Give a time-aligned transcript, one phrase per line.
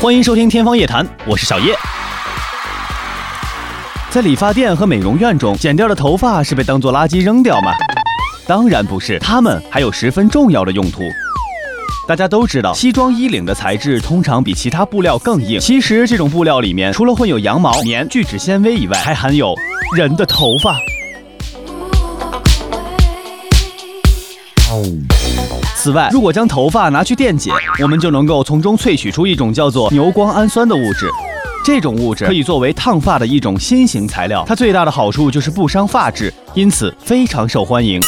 [0.00, 1.76] 欢迎收听《天方夜谭》，我是小叶。
[4.08, 7.70] 在理发店和美容院中，剪掉的头发是被当做垃圾扔掉吗？
[8.46, 11.02] 当然不是，它们还有十分重要的用途。
[12.08, 15.60] 大家都知道，西装衣领的材质通常比其他布料更硬。
[15.60, 19.54] 其实，这种布料里面除了混有羊毛、棉、聚酯纤维以外，还含有
[19.94, 20.78] 人的头发。
[25.74, 27.50] 此外，如果将头发拿去电解，
[27.82, 31.08] 我们就能够从中萃取出一种叫做牛光氨酸的物质。
[31.64, 38.00] 这种物质可以作为烫发的一种新型材料，它最大的好处就是不伤发质，因此非常受欢迎。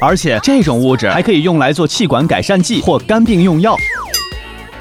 [0.00, 3.76] 而且这种物质还可以用来做气管改善剂或肝病用药。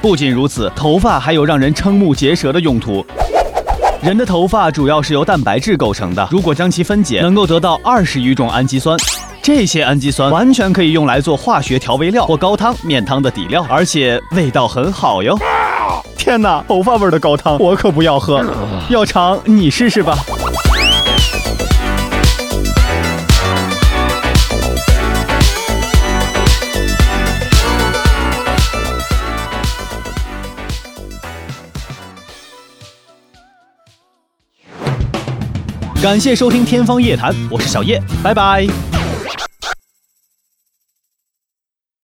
[0.02, 3.06] 不仅如此，头发还有让人瞠目结舌的用途。
[4.02, 8.98] 人的头发主要是由蛋白质构成的，如果将其分解，能够得到二十余种氨基酸。
[9.44, 15.38] 这些氨基酸完全可以用来做化学调味料或高汤、面汤的底料，而且味道很好哟！
[16.18, 18.42] 天哪，头发味的高汤我可不要喝，
[18.88, 20.18] 要尝你试试吧。
[36.02, 38.93] 感谢收听《天方夜谭》，我是小叶，拜拜。